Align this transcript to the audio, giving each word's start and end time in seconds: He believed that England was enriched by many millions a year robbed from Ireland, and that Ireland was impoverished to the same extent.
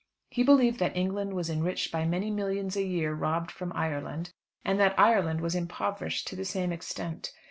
He 0.31 0.41
believed 0.41 0.79
that 0.79 0.97
England 0.97 1.33
was 1.35 1.47
enriched 1.47 1.91
by 1.91 2.05
many 2.05 2.31
millions 2.31 2.75
a 2.75 2.81
year 2.81 3.13
robbed 3.13 3.51
from 3.51 3.71
Ireland, 3.73 4.33
and 4.65 4.79
that 4.79 4.99
Ireland 4.99 5.41
was 5.41 5.53
impoverished 5.53 6.25
to 6.29 6.35
the 6.35 6.43
same 6.43 6.71
extent. 6.71 7.31